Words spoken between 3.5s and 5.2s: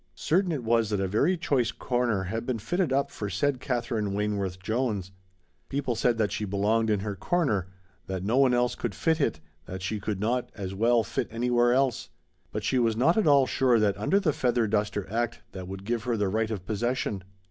Katherine Wayneworth Jones.